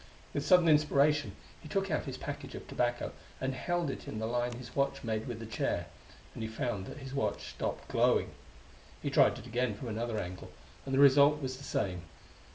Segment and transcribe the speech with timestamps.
[0.33, 4.25] With sudden inspiration he took out his package of tobacco and held it in the
[4.25, 5.85] line his watch made with the chair
[6.33, 8.31] and he found that his watch stopped glowing.
[9.03, 10.49] He tried it again from another angle,
[10.87, 12.01] and the result was the same.